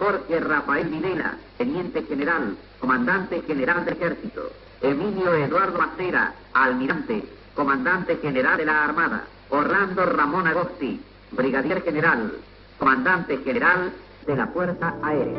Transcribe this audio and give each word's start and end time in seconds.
Jorge 0.00 0.40
Rafael 0.40 0.88
Videla, 0.88 1.34
Teniente 1.58 2.02
General, 2.04 2.56
Comandante 2.80 3.42
General 3.46 3.84
del 3.84 3.94
Ejército. 3.94 4.50
Emilio 4.80 5.34
Eduardo 5.34 5.78
Macera, 5.78 6.32
Almirante, 6.54 7.22
Comandante 7.54 8.16
General 8.16 8.56
de 8.56 8.64
la 8.64 8.84
Armada. 8.84 9.24
Orlando 9.50 10.06
Ramón 10.06 10.46
Agosti, 10.46 10.98
Brigadier 11.32 11.82
General, 11.82 12.32
Comandante 12.78 13.36
General 13.44 13.92
de 14.26 14.36
la 14.36 14.46
Fuerza 14.46 14.94
Aérea. 15.02 15.38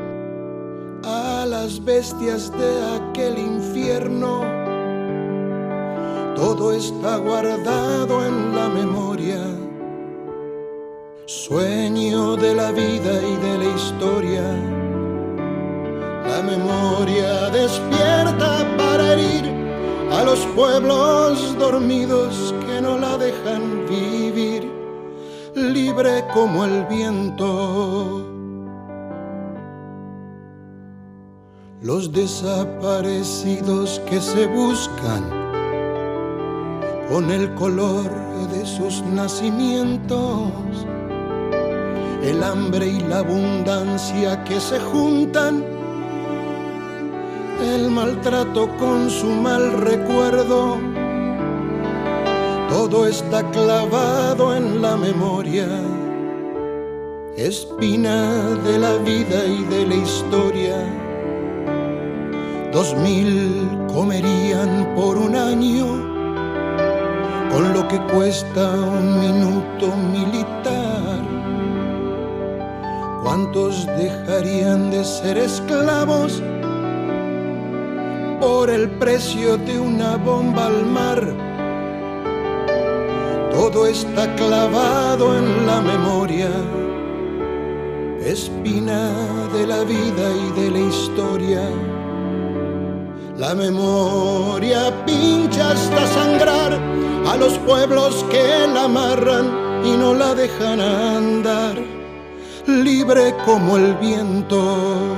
A 1.06 1.46
las 1.48 1.84
bestias 1.84 2.52
de 2.56 3.10
aquel 3.10 3.40
infierno, 3.40 4.42
todo 6.36 6.72
está 6.72 7.18
guardado 7.18 8.24
en 8.24 8.56
la 8.56 8.70
memoria 8.70 9.71
sueño 11.52 12.38
de 12.38 12.56
la 12.56 12.72
vida 12.72 13.14
y 13.22 13.36
de 13.46 13.58
la 13.58 13.76
historia. 13.76 14.44
La 16.26 16.42
memoria 16.44 17.50
despierta 17.50 18.66
para 18.78 19.12
herir 19.12 19.52
a 20.14 20.24
los 20.24 20.40
pueblos 20.56 21.58
dormidos 21.60 22.56
que 22.66 22.80
no 22.82 22.98
la 22.98 23.18
dejan 23.18 23.86
vivir, 23.86 24.72
libre 25.54 26.24
como 26.34 26.64
el 26.64 26.86
viento. 26.86 28.26
Los 31.82 32.14
desaparecidos 32.14 34.00
que 34.10 34.22
se 34.22 34.48
buscan 34.48 35.24
con 37.10 37.30
el 37.30 37.54
color 37.56 38.10
de 38.54 38.66
sus 38.66 39.04
nacimientos 39.04 40.88
el 42.24 42.44
hambre 42.44 42.88
y 42.88 43.00
la 43.00 43.20
abundancia 43.20 44.44
que 44.44 44.60
se 44.60 44.80
juntan, 44.80 45.64
el 47.64 47.90
maltrato 47.90 48.70
con 48.78 49.10
su 49.10 49.28
mal 49.28 49.72
recuerdo, 49.82 50.78
todo 52.70 53.08
está 53.08 53.50
clavado 53.50 54.56
en 54.56 54.82
la 54.82 54.98
memoria, 54.98 55.68
espina 57.38 58.56
de 58.66 58.78
la 58.78 58.94
vida 58.98 59.44
y 59.46 59.64
de 59.64 59.88
la 59.88 59.96
historia. 59.96 60.76
Dos 62.72 62.96
mil 62.98 63.68
comerían 63.92 64.94
por 64.96 65.18
un 65.18 65.36
año 65.36 65.86
con 67.52 67.74
lo 67.74 67.86
que 67.88 68.00
cuesta 68.14 68.72
un 68.72 69.20
minuto 69.20 69.88
militar 70.14 70.81
¿Cuántos 73.24 73.86
dejarían 73.86 74.90
de 74.90 75.04
ser 75.04 75.38
esclavos 75.38 76.42
por 78.40 78.68
el 78.72 78.90
precio 78.98 79.58
de 79.58 79.80
una 79.80 80.18
bomba 80.18 80.66
al 80.66 80.88
mar? 80.88 81.22
Todo 83.52 83.86
está 83.86 84.36
clavado 84.36 85.38
en 85.38 85.68
la 85.68 85.82
memoria, 85.82 86.50
espina 88.26 89.12
de 89.54 89.68
la 89.68 89.84
vida 89.84 90.26
y 90.36 90.60
de 90.60 90.72
la 90.72 90.80
historia. 90.80 91.62
La 93.38 93.54
memoria 93.54 95.06
pincha 95.06 95.70
hasta 95.70 96.08
sangrar 96.08 96.74
a 97.28 97.38
los 97.38 97.54
pueblos 97.60 98.26
que 98.32 98.68
la 98.74 98.86
amarran 98.86 99.86
y 99.86 99.96
no 99.96 100.16
la 100.16 100.34
dejan 100.34 100.82
andar 100.82 101.91
libre 102.68 103.34
como 103.46 103.78
el 103.78 103.96
viento. 103.96 105.18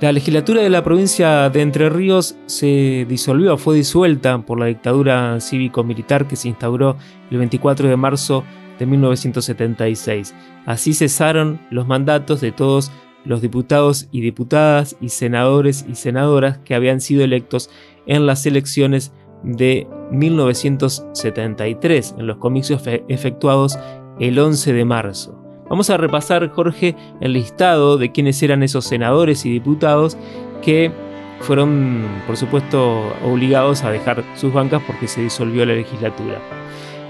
La 0.00 0.12
legislatura 0.12 0.62
de 0.62 0.70
la 0.70 0.84
provincia 0.84 1.50
de 1.50 1.60
Entre 1.60 1.88
Ríos 1.88 2.36
se 2.46 3.04
disolvió, 3.08 3.58
fue 3.58 3.74
disuelta 3.74 4.38
por 4.38 4.60
la 4.60 4.66
dictadura 4.66 5.40
cívico-militar 5.40 6.28
que 6.28 6.36
se 6.36 6.48
instauró 6.48 6.96
el 7.32 7.38
24 7.38 7.88
de 7.88 7.96
marzo 7.96 8.44
de 8.78 8.86
1976. 8.86 10.34
Así 10.66 10.94
cesaron 10.94 11.60
los 11.70 11.88
mandatos 11.88 12.40
de 12.40 12.52
todos 12.52 12.92
los 13.24 13.42
diputados 13.42 14.08
y 14.12 14.20
diputadas 14.20 14.96
y 15.00 15.08
senadores 15.08 15.84
y 15.88 15.96
senadoras 15.96 16.58
que 16.58 16.76
habían 16.76 17.00
sido 17.00 17.24
electos 17.24 17.68
en 18.06 18.24
las 18.24 18.46
elecciones 18.46 19.12
de 19.42 19.86
1973, 20.10 22.16
en 22.18 22.26
los 22.26 22.38
comicios 22.38 22.82
efectuados 23.08 23.78
el 24.18 24.38
11 24.38 24.72
de 24.72 24.84
marzo. 24.84 25.34
Vamos 25.68 25.90
a 25.90 25.96
repasar, 25.96 26.48
Jorge, 26.50 26.96
el 27.20 27.34
listado 27.34 27.98
de 27.98 28.10
quienes 28.10 28.42
eran 28.42 28.62
esos 28.62 28.86
senadores 28.86 29.44
y 29.44 29.50
diputados 29.50 30.16
que 30.62 30.90
fueron, 31.40 32.04
por 32.26 32.36
supuesto, 32.36 33.12
obligados 33.24 33.84
a 33.84 33.90
dejar 33.90 34.24
sus 34.34 34.52
bancas 34.52 34.82
porque 34.86 35.06
se 35.06 35.22
disolvió 35.22 35.64
la 35.66 35.74
legislatura. 35.74 36.38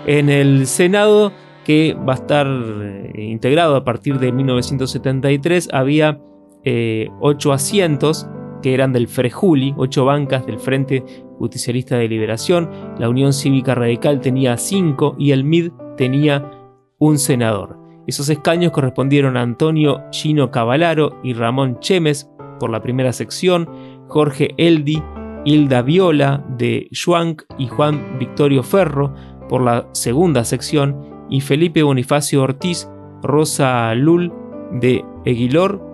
En 0.07 0.29
el 0.29 0.67
Senado, 0.67 1.33
que 1.65 1.95
va 1.95 2.15
a 2.15 2.17
estar 2.17 2.47
eh, 2.47 3.13
integrado 3.17 3.77
a 3.77 3.85
partir 3.85 4.19
de 4.19 4.33
1973, 4.33 5.69
había 5.73 6.21
eh, 6.65 7.09
ocho 7.21 7.53
asientos 7.53 8.27
que 8.63 8.75
eran 8.75 8.93
del 8.93 9.09
Frejuli, 9.09 9.75
ocho 9.77 10.05
bancas 10.05 10.47
del 10.47 10.59
Frente 10.59 11.05
Justicialista 11.39 11.97
de 11.97 12.09
Liberación, 12.09 12.69
la 12.99 13.09
Unión 13.09 13.33
Cívica 13.33 13.75
Radical 13.75 14.21
tenía 14.21 14.57
cinco 14.57 15.15
y 15.19 15.33
el 15.33 15.45
MID 15.45 15.71
tenía 15.97 16.51
un 16.99 17.19
senador. 17.19 17.79
Esos 18.07 18.29
escaños 18.29 18.73
correspondieron 18.73 19.37
a 19.37 19.43
Antonio 19.43 20.03
Gino 20.13 20.51
Cavalaro 20.51 21.21
y 21.23 21.35
Ramón 21.35 21.79
Chemes 21.81 22.31
por 22.59 22.71
la 22.71 22.81
primera 22.81 23.13
sección, 23.13 23.69
Jorge 24.09 24.55
Eldi, 24.57 25.03
Hilda 25.45 25.83
Viola 25.83 26.45
de 26.57 26.89
Schwank 26.93 27.43
y 27.59 27.69
Juan 27.69 28.19
Victorio 28.19 28.63
Ferro 28.63 29.15
por 29.49 29.63
la 29.63 29.89
segunda 29.93 30.45
sección 30.45 31.27
y 31.31 31.41
Felipe 31.41 31.83
Bonifacio 31.83 32.43
Ortiz, 32.43 32.89
Rosa 33.23 33.95
Lul 33.95 34.33
de 34.73 35.05
Eguilor 35.25 35.88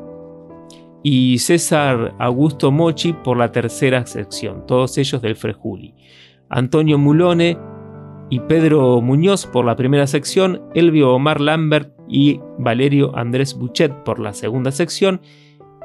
y 1.06 1.38
César 1.38 2.14
Augusto 2.18 2.72
Mochi 2.72 3.12
por 3.12 3.36
la 3.36 3.52
tercera 3.52 4.06
sección, 4.06 4.66
todos 4.66 4.96
ellos 4.96 5.20
del 5.20 5.36
Frejuli. 5.36 5.94
Antonio 6.48 6.98
Mulone 6.98 7.58
y 8.30 8.40
Pedro 8.40 9.02
Muñoz 9.02 9.44
por 9.46 9.66
la 9.66 9.76
primera 9.76 10.06
sección, 10.06 10.62
Elvio 10.74 11.12
Omar 11.12 11.42
Lambert 11.42 11.92
y 12.08 12.40
Valerio 12.58 13.16
Andrés 13.16 13.54
Buchet 13.54 13.92
por 14.02 14.18
la 14.18 14.32
segunda 14.32 14.72
sección 14.72 15.20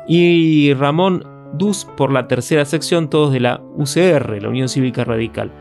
y 0.07 0.73
Ramón 0.73 1.23
Dus 1.53 1.85
por 1.97 2.13
la 2.13 2.27
tercera 2.27 2.63
sección, 2.63 3.09
todos 3.09 3.33
de 3.33 3.41
la 3.41 3.61
UCR, 3.75 4.41
la 4.41 4.49
Unión 4.49 4.69
Cívica 4.69 5.03
Radical. 5.03 5.51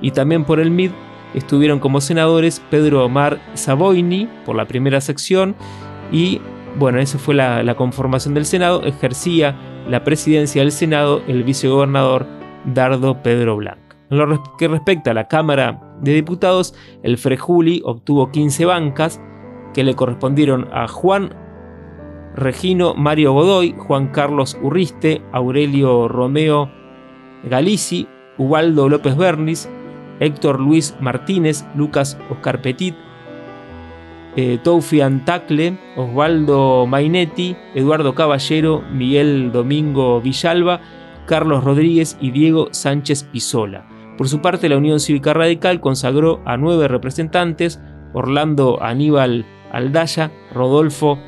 Y 0.00 0.12
también 0.12 0.44
por 0.44 0.58
el 0.58 0.70
MID 0.70 0.92
estuvieron 1.34 1.80
como 1.80 2.00
senadores 2.00 2.62
Pedro 2.70 3.04
Omar 3.04 3.40
Savoini 3.54 4.28
por 4.46 4.56
la 4.56 4.66
primera 4.66 5.00
sección 5.00 5.54
y 6.12 6.40
bueno, 6.78 6.98
esa 6.98 7.18
fue 7.18 7.34
la, 7.34 7.74
conformación 7.74 8.34
del 8.34 8.46
Senado. 8.46 8.82
Ejercía 8.84 9.56
la 9.88 10.04
presidencia 10.04 10.62
del 10.62 10.72
Senado 10.72 11.22
el 11.26 11.44
vicegobernador 11.44 12.26
Dardo 12.64 13.22
Pedro 13.22 13.56
Blanc. 13.56 13.78
En 14.10 14.18
lo 14.18 14.42
que 14.58 14.68
respecta 14.68 15.10
a 15.10 15.14
la 15.14 15.28
Cámara 15.28 15.96
de 16.00 16.12
Diputados, 16.12 16.74
el 17.02 17.18
Frejuli 17.18 17.82
obtuvo 17.84 18.30
15 18.30 18.64
bancas 18.66 19.20
que 19.72 19.84
le 19.84 19.94
correspondieron 19.94 20.68
a 20.72 20.86
Juan 20.86 21.34
Regino 22.34 22.94
Mario 22.94 23.32
Godoy, 23.32 23.74
Juan 23.78 24.08
Carlos 24.08 24.56
Urriste, 24.62 25.22
Aurelio 25.32 26.08
Romeo 26.08 26.70
Galici, 27.44 28.06
Ubaldo 28.38 28.88
López 28.88 29.16
Bernis, 29.16 29.68
Héctor 30.20 30.60
Luis 30.60 30.94
Martínez, 31.00 31.64
Lucas 31.74 32.18
Oscar 32.30 32.62
Petit, 32.62 32.94
eh, 34.36 34.58
Toufian 34.62 35.24
Tacle, 35.24 35.78
Osvaldo 35.96 36.86
Mainetti, 36.86 37.56
Eduardo 37.74 38.14
Caballero, 38.14 38.82
Miguel 38.92 39.52
Domingo 39.52 40.20
Villalba, 40.20 40.80
Carlos 41.26 41.64
Rodríguez 41.64 42.16
y 42.20 42.30
Diego 42.30 42.68
Sánchez 42.70 43.24
Pisola. 43.24 43.86
Por 44.16 44.28
su 44.28 44.40
parte, 44.40 44.68
la 44.68 44.76
Unión 44.76 45.00
Cívica 45.00 45.32
Radical 45.34 45.80
consagró 45.80 46.40
a 46.44 46.56
nueve 46.56 46.88
representantes, 46.88 47.80
Orlando 48.12 48.82
Aníbal 48.82 49.46
Aldaya, 49.72 50.30
Rodolfo 50.52 51.18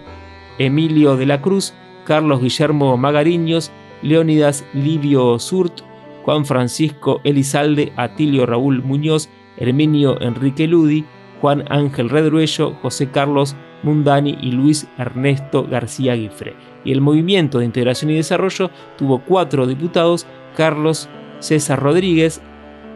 Emilio 0.59 1.17
de 1.17 1.27
la 1.27 1.41
Cruz, 1.41 1.75
Carlos 2.05 2.41
Guillermo 2.41 2.97
Magariños, 2.97 3.73
Leónidas 4.03 4.65
Livio 4.75 5.39
Surt, 5.39 5.81
Juan 6.25 6.45
Francisco 6.45 7.21
Elizalde, 7.25 7.93
Atilio 7.97 8.47
Raúl 8.47 8.83
Muñoz, 8.83 9.29
Herminio 9.57 10.21
Enrique 10.21 10.67
Ludi, 10.67 11.05
Juan 11.45 11.65
Ángel 11.69 12.09
Redruello, 12.09 12.73
José 12.81 13.11
Carlos 13.11 13.55
Mundani 13.83 14.39
y 14.41 14.53
Luis 14.53 14.87
Ernesto 14.97 15.67
García 15.69 16.15
Guifre. 16.15 16.57
Y 16.87 16.93
el 16.93 17.03
Movimiento 17.03 17.59
de 17.59 17.67
Integración 17.67 18.11
y 18.11 18.15
Desarrollo 18.15 18.71
tuvo 18.97 19.19
cuatro 19.19 19.67
diputados, 19.67 20.27
Carlos 20.57 21.07
César 21.41 21.83
Rodríguez, 21.83 22.41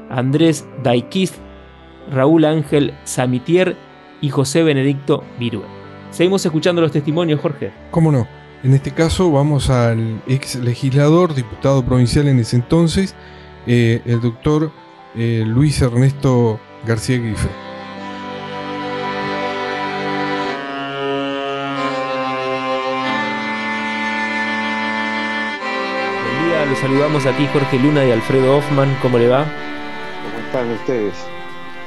Andrés 0.09 0.67
Daiquiz, 0.83 1.35
Raúl 2.11 2.47
Ángel 2.47 2.95
Samitier 3.05 3.77
y 4.23 4.31
José 4.31 4.63
Benedicto 4.63 5.25
Virue. 5.39 5.67
Seguimos 6.11 6.43
escuchando 6.47 6.81
los 6.81 6.91
testimonios, 6.91 7.43
Jorge. 7.43 7.71
¿Cómo 7.91 8.11
no? 8.11 8.27
En 8.63 8.73
este 8.73 8.93
caso 8.93 9.31
vamos 9.31 9.69
al 9.69 10.23
ex 10.27 10.55
legislador, 10.55 11.35
diputado 11.35 11.85
provincial 11.85 12.27
en 12.29 12.39
ese 12.39 12.57
entonces, 12.57 13.15
eh, 13.67 14.01
el 14.07 14.23
doctor 14.23 14.73
eh, 15.15 15.45
Luis 15.47 15.83
Ernesto 15.83 16.59
García 16.87 17.19
Grife. 17.19 17.68
Los 26.69 26.79
saludamos 26.79 27.25
aquí 27.25 27.47
Jorge 27.53 27.79
Luna 27.79 28.05
y 28.05 28.11
Alfredo 28.11 28.59
Hoffman. 28.59 28.95
¿Cómo 29.01 29.19
le 29.19 29.29
va? 29.29 29.45
¿Cómo 29.45 30.47
están 30.47 30.71
ustedes? 30.73 31.15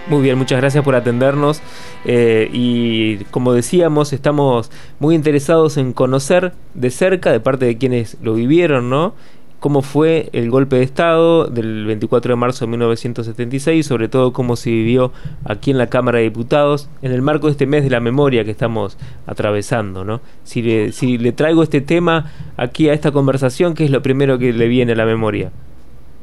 Muy 0.07 0.23
bien, 0.23 0.37
muchas 0.37 0.59
gracias 0.59 0.83
por 0.83 0.95
atendernos. 0.95 1.61
Eh, 2.05 2.49
y 2.51 3.17
como 3.25 3.53
decíamos, 3.53 4.11
estamos 4.13 4.71
muy 4.99 5.13
interesados 5.13 5.77
en 5.77 5.93
conocer 5.93 6.53
de 6.73 6.89
cerca, 6.89 7.31
de 7.31 7.39
parte 7.39 7.65
de 7.65 7.77
quienes 7.77 8.17
lo 8.21 8.33
vivieron, 8.33 8.89
¿no? 8.89 9.13
Cómo 9.61 9.83
fue 9.83 10.27
el 10.33 10.49
golpe 10.49 10.77
de 10.77 10.81
Estado 10.81 11.45
del 11.45 11.85
24 11.85 12.31
de 12.31 12.35
marzo 12.35 12.65
de 12.65 12.71
1976, 12.71 13.85
sobre 13.85 14.07
todo 14.07 14.33
cómo 14.33 14.55
se 14.55 14.71
vivió 14.71 15.11
aquí 15.45 15.69
en 15.69 15.77
la 15.77 15.85
Cámara 15.85 16.17
de 16.17 16.23
Diputados, 16.23 16.89
en 17.03 17.11
el 17.11 17.21
marco 17.21 17.45
de 17.45 17.51
este 17.51 17.67
mes 17.67 17.83
de 17.83 17.91
la 17.91 17.99
memoria 17.99 18.43
que 18.43 18.49
estamos 18.49 18.97
atravesando, 19.27 20.03
¿no? 20.03 20.19
Si 20.43 20.63
le, 20.63 21.31
traigo 21.33 21.61
este 21.61 21.79
tema 21.79 22.31
aquí 22.57 22.89
a 22.89 22.93
esta 22.93 23.11
conversación, 23.11 23.75
¿qué 23.75 23.85
es 23.85 23.91
lo 23.91 24.01
primero 24.01 24.39
que 24.39 24.51
le 24.51 24.67
viene 24.67 24.93
a 24.93 24.95
la 24.95 25.05
memoria? 25.05 25.51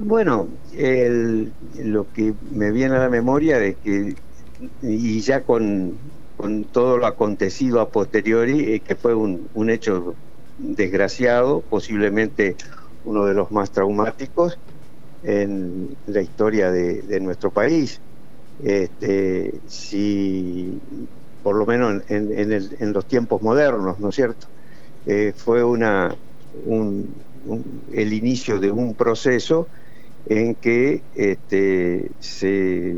Bueno, 0.01 0.49
el, 0.77 1.53
lo 1.81 2.13
que 2.13 2.35
me 2.51 2.73
viene 2.73 2.97
a 2.97 2.99
la 2.99 3.09
memoria 3.09 3.63
es 3.63 3.77
que, 3.85 4.17
y 4.83 5.21
ya 5.21 5.43
con, 5.43 5.95
todo 6.73 6.99
lo 6.99 7.07
acontecido 7.07 7.81
a 7.81 7.89
posteriori, 7.91 8.81
que 8.81 8.97
fue 8.97 9.15
un, 9.15 9.71
hecho 9.71 10.17
desgraciado, 10.59 11.61
posiblemente 11.71 12.57
uno 13.09 13.25
de 13.25 13.33
los 13.33 13.51
más 13.51 13.71
traumáticos 13.71 14.59
en 15.23 15.97
la 16.07 16.21
historia 16.21 16.71
de, 16.71 17.21
nuestro 17.21 17.51
país. 17.51 18.01
Este, 18.63 19.61
si, 19.67 20.79
por 21.43 21.57
lo 21.57 21.65
menos 21.65 22.03
en, 22.09 22.93
los 22.93 23.07
tiempos 23.07 23.41
modernos, 23.41 23.99
¿no 23.99 24.11
es 24.11 24.15
cierto? 24.15 24.47
Eh, 25.07 25.33
fue 25.35 25.65
una, 25.65 26.15
un, 26.53 27.15
un, 27.47 27.83
el 27.95 28.13
inicio 28.13 28.61
de 28.61 28.71
un 28.71 28.95
proceso 28.95 29.69
en 30.27 30.55
que 30.57 31.03
este, 31.15 32.11
se 32.19 32.95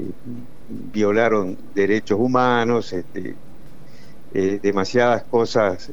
violaron 0.66 1.56
derechos 1.72 2.18
humanos, 2.18 2.92
este, 2.92 3.36
eh, 4.32 4.58
demasiadas 4.60 5.24
cosas 5.24 5.92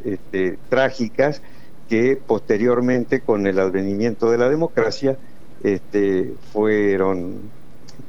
trágicas 0.69 1.41
que 1.89 2.17
posteriormente 2.17 3.21
con 3.21 3.47
el 3.47 3.59
advenimiento 3.59 4.31
de 4.31 4.37
la 4.37 4.49
democracia 4.49 5.17
este, 5.63 6.33
fueron, 6.51 7.35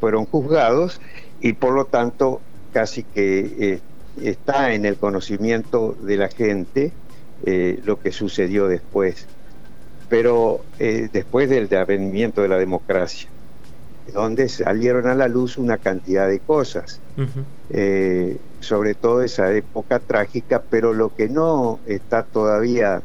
fueron 0.01 0.27
juzgados 0.27 1.01
y 1.41 1.55
por 1.55 1.73
lo 1.75 1.85
tanto 1.87 2.41
casi 2.73 3.05
que 3.05 3.57
eh, 3.59 3.81
está 4.23 4.75
en 4.75 4.85
el 4.85 4.97
conocimiento 4.97 5.97
de 6.03 6.17
la 6.17 6.29
gente 6.29 6.93
eh, 7.47 7.81
lo 7.85 8.01
que 8.01 8.13
sucedió 8.13 8.67
después 8.67 9.27
pero 10.09 10.61
eh, 10.79 11.09
después 11.13 11.51
del 11.51 11.73
advenimiento 11.75 12.41
de 12.41 12.49
la 12.49 12.57
democracia, 12.57 13.29
donde 14.15 14.49
salieron 14.49 15.07
a 15.07 15.15
la 15.15 15.29
luz 15.29 15.59
una 15.59 15.77
cantidad 15.77 16.27
de 16.27 16.41
cosas, 16.41 16.99
uh 17.19 17.25
-huh. 17.25 18.39
sobre 18.61 18.95
todo 18.95 19.23
esa 19.23 19.53
época 19.53 19.99
trágica, 19.99 20.63
pero 20.71 20.95
lo 20.95 21.15
que 21.15 21.29
no 21.29 21.79
está 21.87 22.23
todavía 22.23 23.03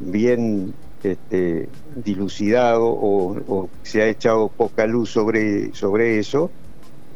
bien 0.00 0.74
este, 1.04 1.68
dilucidado 1.96 2.86
o, 2.86 3.68
se 3.82 4.02
ha 4.02 4.08
echado 4.08 4.48
poca 4.48 4.86
luz 4.86 5.10
sobre, 5.10 5.74
sobre 5.74 6.18
eso 6.18 6.50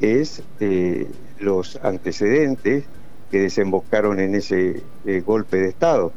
es 0.00 0.42
eh, 0.60 1.06
los 1.40 1.76
antecedentes 1.82 2.84
que 3.30 3.40
desembocaron 3.40 4.20
en 4.20 4.34
ese 4.34 4.82
eh, 5.06 5.22
golpe 5.24 5.56
de 5.58 5.68
Estado. 5.68 6.12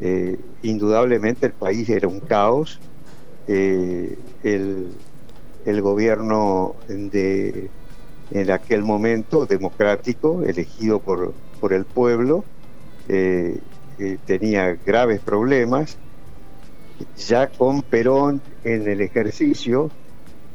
Eh, 0.00 0.38
indudablemente 0.62 1.46
el 1.46 1.52
país 1.52 1.88
era 1.88 2.08
un 2.08 2.20
caos, 2.20 2.80
el, 3.46 4.16
el, 5.64 5.82
gobierno 5.82 6.76
de 6.88 7.68
en 8.30 8.50
aquel 8.50 8.82
momento 8.82 9.44
democrático, 9.44 10.42
elegido 10.42 10.98
por, 10.98 11.34
por 11.60 11.74
el 11.74 11.84
pueblo, 11.84 12.44
eh, 13.98 14.18
tenía 14.26 14.76
graves 14.84 15.20
problemas, 15.20 15.96
ya 17.16 17.48
con 17.48 17.82
Perón 17.82 18.40
en 18.64 18.88
el 18.88 19.00
ejercicio, 19.00 19.90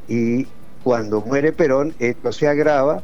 y 0.07 0.47
cuando 0.83 1.21
muere 1.21 1.51
Perón, 1.51 1.94
esto 2.00 2.31
se 2.31 2.47
agrava, 2.47 3.03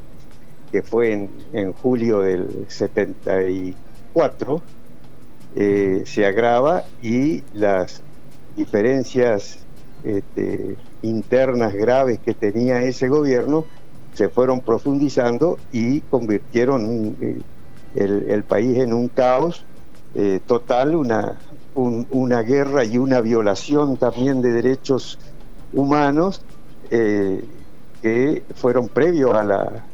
que 0.72 0.82
fue 0.82 1.14
en, 1.14 1.30
en 1.54 1.74
julio 1.74 2.22
del 2.22 2.66
74, 2.68 4.62
eh, 5.56 6.04
se 6.06 6.26
agrava 6.26 6.84
y 7.02 7.44
las 7.54 8.02
diferencias 8.58 9.60
este, 10.04 10.76
internas 11.02 11.74
graves 11.74 12.20
que 12.20 12.34
tenía 12.34 12.81
ese 12.81 13.08
gobierno 13.08 13.66
se 14.14 14.30
fueron 14.30 14.62
profundizando 14.62 15.58
y 15.72 16.02
convirtieron 16.02 17.16
eh, 17.22 17.42
el, 17.96 18.44
país 18.44 18.78
en 18.80 18.94
un 18.94 19.08
caos 19.08 19.64
eh, 20.16 20.40
total, 20.46 20.95
una, 20.95 21.38
un, 21.76 22.07
una 22.10 22.42
guerra 22.42 22.84
y 22.84 22.98
una 22.98 23.22
violación 23.22 23.98
también 23.98 24.42
de 24.42 24.52
derechos 24.52 25.19
humanos 25.74 26.42
eh, 26.90 27.44
que 28.02 28.44
fueron 28.56 28.88
previos 28.88 29.34
a 29.36 29.44
la, 29.44 29.86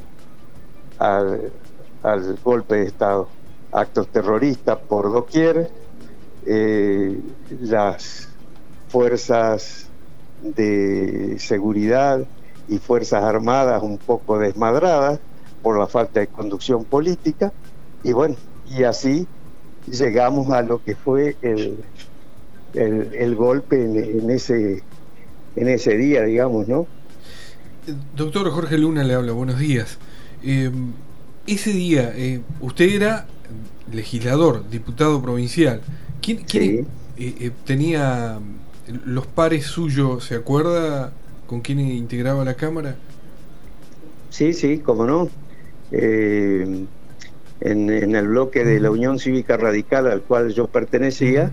al, 0.99 1.51
al 2.03 2.39
golpe 2.43 2.75
de 2.75 2.83
Estado. 2.83 3.27
Actos 3.71 4.07
terroristas 4.09 4.77
por 4.77 5.11
doquier, 5.11 5.71
eh, 6.45 7.19
las 7.61 8.27
fuerzas 8.89 9.87
de 10.41 11.37
seguridad 11.39 12.27
y 12.67 12.77
fuerzas 12.79 13.23
armadas 13.23 13.81
un 13.81 13.97
poco 13.97 14.37
desmadradas 14.39 15.19
por 15.61 15.79
la 15.79 15.87
falta 15.87 16.19
de 16.19 16.27
conducción 16.27 16.83
política 16.83 17.53
y 18.03 18.11
bueno, 18.11 18.35
y 18.65 18.83
así 18.83 19.27
llegamos 19.87 20.49
a 20.51 20.61
lo 20.61 20.83
que 20.83 20.95
fue 20.95 21.35
el, 21.41 21.77
el, 22.73 23.13
el 23.13 23.35
golpe 23.35 23.83
en, 23.83 23.97
en, 23.97 24.29
ese 24.29 24.83
en 25.55 25.67
ese 25.67 25.97
día, 25.97 26.23
digamos, 26.23 26.67
¿no? 26.67 26.87
Doctor 28.15 28.49
Jorge 28.51 28.77
Luna 28.77 29.03
le 29.03 29.13
habla, 29.13 29.33
buenos 29.33 29.59
días. 29.59 29.97
Eh, 30.43 30.71
ese 31.47 31.71
día, 31.73 32.13
eh, 32.15 32.41
usted 32.61 32.89
era 32.89 33.27
legislador, 33.91 34.69
diputado 34.69 35.21
provincial. 35.21 35.81
¿Quién, 36.21 36.43
quién 36.47 36.63
sí. 36.63 36.87
eh, 37.17 37.35
eh, 37.39 37.51
tenía 37.65 38.39
los 39.05 39.27
pares 39.27 39.65
suyos? 39.65 40.25
¿Se 40.25 40.35
acuerda 40.35 41.11
con 41.47 41.61
quién 41.61 41.79
integraba 41.79 42.45
la 42.45 42.55
Cámara? 42.55 42.95
Sí, 44.29 44.53
sí, 44.53 44.79
cómo 44.79 45.05
no. 45.05 45.29
Eh, 45.91 46.85
en, 47.61 47.89
en, 47.89 48.15
el 48.15 48.27
bloque 48.27 48.65
de 48.65 48.79
la 48.79 48.91
Unión 48.91 49.19
Cívica 49.19 49.57
Radical 49.57 50.07
al 50.07 50.21
cual 50.21 50.53
yo 50.53 50.67
pertenecía, 50.67 51.51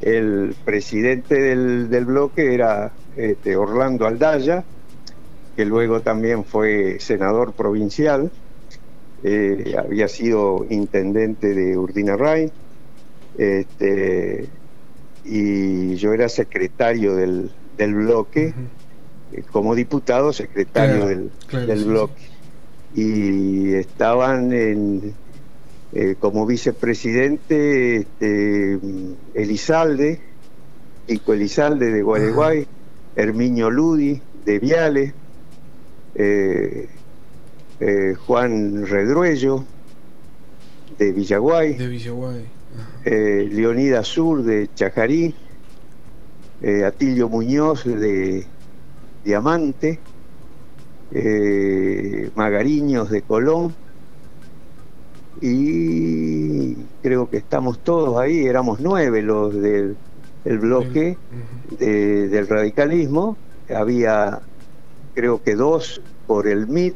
el 0.00 0.54
presidente 0.64 1.34
del, 1.34 1.90
del 1.90 2.04
bloque 2.04 2.54
era 2.54 2.92
este, 3.16 3.56
Orlando 3.56 4.06
Aldaya, 4.06 4.64
que 5.56 5.64
luego 5.64 6.00
también 6.00 6.44
fue 6.44 6.98
senador 7.00 7.52
provincial 7.52 8.30
eh, 9.24 9.74
había 9.76 10.06
sido 10.06 10.64
intendente 10.70 11.52
de 11.52 11.76
Urdinarray, 11.76 12.52
este, 13.36 14.46
y 15.24 15.96
yo 15.96 16.12
era 16.12 16.28
secretario 16.28 17.16
del, 17.16 17.50
del 17.76 17.94
bloque, 17.94 18.54
uh 18.56 19.38
-huh. 19.40 19.44
como 19.50 19.74
diputado 19.74 20.32
secretario 20.32 20.96
claro, 20.96 21.08
del, 21.08 21.30
claro, 21.48 21.66
del, 21.66 21.84
bloque. 21.84 22.22
Sí. 22.94 23.02
Y 23.02 23.74
estaban 23.74 24.52
en, 24.52 25.14
eh, 25.92 26.16
como 26.18 26.46
vicepresidente 26.46 27.96
este, 27.96 28.78
Elizalde, 29.34 30.20
Pico 31.06 31.32
Elizalde 31.32 31.90
de 31.90 32.02
Gualeguay, 32.02 32.66
Herminio 33.16 33.70
Ludi 33.70 34.20
de 34.44 34.58
Viale, 34.58 35.14
eh, 36.14 36.88
eh, 37.80 38.14
Juan 38.26 38.86
Redruello 38.86 39.64
de 40.98 41.12
Villaguay, 41.12 41.74
De 41.74 41.86
Villaguay. 41.88 42.44
Ajá. 42.76 43.00
eh, 43.04 43.48
Leonida 43.50 44.04
Sur 44.04 44.42
de 44.42 44.68
Chajarí, 44.74 45.34
eh, 46.60 46.84
Atilio 46.84 47.28
Muñoz 47.28 47.84
de 47.84 48.44
Diamante, 49.24 50.00
Magariños 52.34 53.10
de 53.10 53.22
Colón, 53.22 53.74
y 55.40 56.74
creo 57.02 57.28
que 57.30 57.36
estamos 57.38 57.78
todos 57.80 58.18
ahí, 58.18 58.46
éramos 58.46 58.80
nueve 58.80 59.22
los 59.22 59.54
del 59.54 59.96
el 60.44 60.58
bloque 60.58 61.16
de- 61.78 62.28
del 62.28 62.48
radicalismo, 62.48 63.36
había 63.74 64.40
creo 65.14 65.42
que 65.42 65.54
dos 65.56 66.00
por 66.26 66.46
el 66.46 66.66
MIT, 66.68 66.94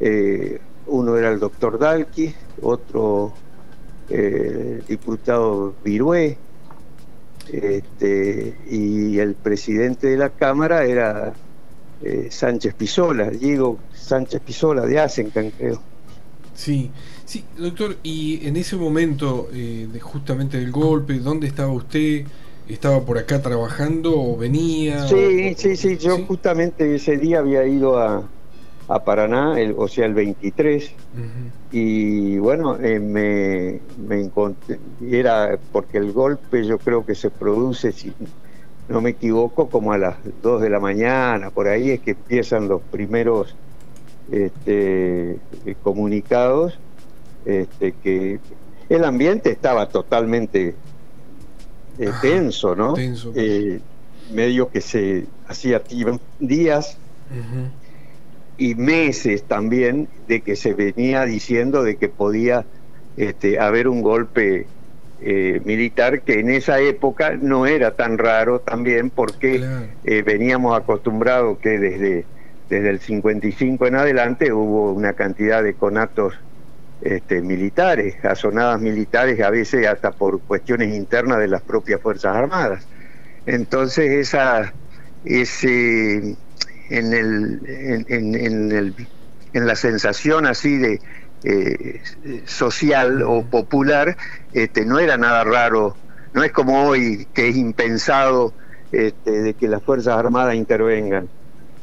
eh, 0.00 0.60
uno 0.86 1.16
era 1.16 1.30
el 1.30 1.38
doctor 1.38 1.78
Dalki, 1.78 2.34
otro 2.62 3.32
eh, 4.10 4.78
el 4.80 4.86
diputado 4.86 5.74
Virué, 5.84 6.36
este, 7.50 8.54
y 8.70 9.18
el 9.18 9.34
presidente 9.34 10.08
de 10.08 10.16
la 10.16 10.30
Cámara 10.30 10.84
era 10.84 11.32
eh, 12.02 12.28
Sánchez 12.30 12.74
Pisola, 12.74 13.30
Diego 13.30 13.78
Sánchez 13.94 14.40
Pisola 14.42 14.82
de 14.86 14.98
Asencan, 15.00 15.50
creo. 15.50 15.80
Sí, 16.58 16.92
sí, 17.24 17.48
doctor, 17.56 18.00
y 18.02 18.44
en 18.46 18.56
ese 18.56 18.76
momento 18.76 19.48
eh, 19.52 19.86
de 19.90 20.00
justamente 20.00 20.58
del 20.58 20.72
golpe, 20.72 21.18
¿dónde 21.20 21.46
estaba 21.46 21.72
usted? 21.72 22.26
¿Estaba 22.66 23.04
por 23.04 23.16
acá 23.18 23.40
trabajando 23.40 24.20
o 24.20 24.36
venía? 24.36 25.08
Sí, 25.08 25.16
o- 25.16 25.56
sí, 25.56 25.76
sí, 25.76 25.96
yo 25.98 26.18
¿Sí? 26.18 26.26
justamente 26.26 26.94
ese 26.94 27.16
día 27.18 27.38
había 27.38 27.66
ido 27.66 27.98
a, 27.98 28.34
a 28.88 29.04
Paraná, 29.04 29.60
el- 29.60 29.74
o 29.76 29.86
sea, 29.88 30.06
el 30.06 30.14
23, 30.14 31.00
Ujú. 31.12 31.52
y 31.70 32.38
bueno, 32.38 32.78
eh, 32.80 33.00
me, 33.00 33.82
me 33.96 34.20
encontré, 34.20 34.80
era 35.00 35.60
porque 35.72 35.98
el 35.98 36.12
golpe 36.12 36.64
yo 36.66 36.80
creo 36.82 37.04
que 37.06 37.14
se 37.14 37.30
produce, 37.30 37.92
si 37.92 38.16
no 38.88 39.00
me 39.00 39.10
equivoco, 39.10 39.70
como 39.70 39.92
a 39.92 39.98
las 39.98 40.18
2 40.40 40.62
de 40.62 40.70
la 40.70 40.80
mañana, 40.80 41.50
por 41.50 41.68
ahí 41.68 41.90
es 41.90 42.00
que 42.00 42.12
empiezan 42.12 42.68
los 42.68 42.82
primeros 42.84 43.58
este, 44.30 45.32
eh, 45.66 45.74
comunicados, 45.82 46.78
este, 47.44 47.92
que 48.02 48.38
el 48.88 49.04
ambiente 49.04 49.50
estaba 49.50 49.88
totalmente 49.88 50.74
eh, 51.98 52.10
tenso, 52.20 52.74
¿no? 52.74 52.94
tenso. 52.94 53.32
Eh, 53.34 53.80
medio 54.32 54.68
que 54.68 54.80
se 54.80 55.26
hacía 55.46 55.82
días 56.38 56.98
y 58.58 58.74
meses 58.74 59.42
también 59.44 60.08
de 60.26 60.40
que 60.42 60.56
se 60.56 60.74
venía 60.74 61.24
diciendo 61.24 61.82
de 61.82 61.96
que 61.96 62.08
podía 62.08 62.66
este, 63.16 63.58
haber 63.58 63.88
un 63.88 64.02
golpe 64.02 64.66
eh, 65.20 65.60
militar 65.64 66.22
que 66.22 66.40
en 66.40 66.50
esa 66.50 66.78
época 66.80 67.36
no 67.40 67.66
era 67.66 67.94
tan 67.96 68.18
raro 68.18 68.60
también 68.60 69.10
porque 69.10 69.58
Claro. 69.58 69.86
veníamos 70.24 70.76
acostumbrados 70.78 71.58
que 71.58 71.78
desde, 71.78 72.24
desde 72.68 72.90
el 72.90 73.00
55 73.00 73.86
en 73.86 73.96
adelante 73.96 74.52
hubo 74.52 74.92
una 74.92 75.14
cantidad 75.14 75.62
de 75.62 75.76
conatos 75.76 76.34
este, 77.00 77.42
militares, 77.42 78.16
asonadas 78.24 78.80
militares, 78.80 79.40
a 79.40 79.50
veces 79.50 79.86
hasta 79.86 80.12
por 80.12 80.44
cuestiones 80.44 80.94
internas 80.94 81.38
de 81.38 81.48
las 81.48 81.62
propias 81.62 82.00
Fuerzas 82.02 82.36
Armadas. 82.36 82.88
Entonces 83.46 84.10
esa, 84.12 84.76
ese, 85.22 86.38
en, 86.88 87.12
el, 87.14 87.60
en, 87.66 88.04
en- 88.08 88.34
en 88.34 88.72
el, 88.72 89.08
en 89.52 89.66
la 89.66 89.76
sensación 89.76 90.46
así 90.46 90.76
de 90.78 91.00
eh, 91.42 92.00
social 92.46 93.22
o 93.22 93.48
popular, 93.48 94.16
este, 94.52 94.84
no 94.84 94.98
era 94.98 95.16
nada 95.16 95.44
raro, 95.44 96.00
no 96.32 96.42
es 96.44 96.52
como 96.52 96.86
hoy 96.88 97.26
que 97.32 97.48
es 97.48 97.56
impensado 97.56 98.56
este, 98.90 99.30
de 99.42 99.54
que 99.54 99.68
las 99.68 99.82
Fuerzas 99.84 100.16
Armadas 100.18 100.54
intervengan. 100.56 101.30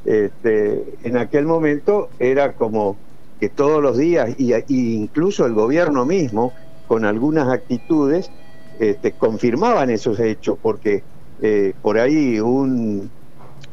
Este, 0.06 0.84
en 1.04 1.18
aquel 1.18 1.46
momento 1.46 2.10
era 2.20 2.54
como 2.54 2.96
que 3.40 3.50
todos 3.50 3.82
los 3.82 3.98
días, 3.98 4.36
y, 4.38 4.54
incluso 4.68 5.46
el 5.46 5.54
gobierno 5.54 6.06
mismo, 6.06 6.54
con 6.88 7.06
algunas 7.06 7.50
actitudes, 7.50 8.32
este, 8.80 9.14
confirmaban 9.14 9.90
esos 9.90 10.20
hechos, 10.20 10.58
porque 10.62 11.04
eh, 11.42 11.74
por 11.82 11.98
ahí 11.98 12.40
un 12.40 13.10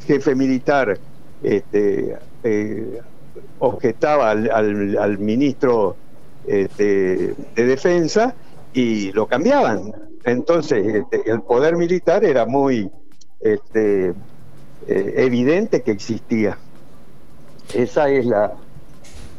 jefe 0.06 0.34
militar 0.34 0.98
este, 1.42 2.16
eh, 2.42 3.00
objetaba 3.58 4.30
al, 4.30 5.18
ministro 5.18 5.96
de 6.46 7.34
defensa 7.54 8.34
y 8.72 9.12
lo 9.12 9.26
cambiaban. 9.26 9.92
Entonces, 10.24 11.04
el 11.26 11.42
poder 11.42 11.76
militar 11.76 12.24
era 12.24 12.46
muy 12.46 12.90
eh, 14.88 15.14
evidente 15.18 15.82
que 15.82 15.90
existía. 15.92 16.58
Esa 17.74 18.08
es 18.10 18.26
la... 18.26 18.52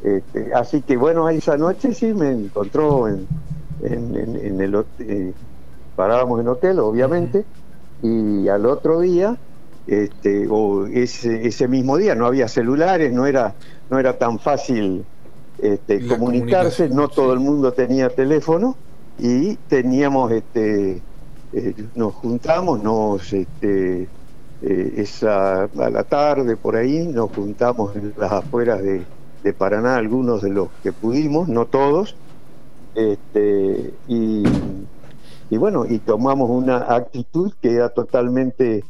este, 0.04 0.54
así 0.54 0.82
que 0.82 0.98
bueno, 0.98 1.30
esa 1.30 1.58
noche 1.58 1.94
sí 1.94 2.14
me 2.14 2.32
encontró 2.32 3.08
en, 3.08 3.28
en, 3.84 4.16
en- 4.16 4.46
en 4.46 4.62
el 4.62 4.76
hotel, 4.76 5.08
eh, 5.10 5.34
parábamos 5.96 6.40
en 6.42 6.48
hotel, 6.48 6.80
obviamente, 6.80 7.46
y 8.02 8.48
al 8.48 8.66
otro 8.66 9.00
día, 9.02 9.38
este, 9.88 10.48
o 10.50 10.88
ese, 10.88 11.46
ese 11.48 11.68
mismo 11.68 11.98
día, 11.98 12.16
no 12.16 12.26
había 12.26 12.48
celulares, 12.48 13.12
no 13.14 13.26
era, 13.28 13.54
no 13.90 14.00
era 14.00 14.18
tan 14.18 14.40
fácil 14.40 15.04
este, 15.62 16.06
comunicarse, 16.08 16.90
no 16.90 17.08
todo 17.10 17.28
sí. 17.28 17.34
el 17.34 17.40
mundo 17.40 17.72
tenía 17.74 18.10
teléfono 18.10 18.76
y 19.20 19.56
teníamos, 19.70 20.32
este, 20.32 21.02
eh, 21.54 21.74
nos 21.96 22.14
juntamos, 22.16 22.82
nos, 22.82 23.32
este, 23.32 24.08
eh, 24.63 24.93
esa, 24.98 25.63
a 25.65 25.89
la 25.89 26.03
tarde 26.03 26.55
por 26.55 26.75
ahí, 26.75 27.08
nos 27.08 27.29
juntamos 27.32 27.96
en 27.96 28.13
las 28.17 28.32
afueras 28.32 28.82
de, 28.82 29.03
de 29.43 29.53
Paraná, 29.53 29.98
algunos 29.98 30.41
de 30.41 30.50
los 30.50 30.70
que 30.82 30.91
pudimos, 30.91 31.48
no 31.50 31.65
todos, 31.65 32.15
este, 32.96 33.93
y, 34.08 34.43
y 35.50 35.58
bueno, 35.58 35.86
y 35.88 36.00
tomamos 36.00 36.50
una 36.50 36.77
actitud 36.96 37.51
que 37.62 37.74
era 37.75 37.89
totalmente 37.89 38.84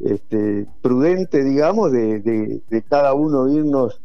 este, 0.00 0.66
prudente, 0.80 1.44
digamos, 1.44 1.92
de, 1.92 2.18
de- 2.20 2.60
de 2.68 2.82
cada 2.82 3.14
uno 3.14 3.48
irnos 3.48 4.00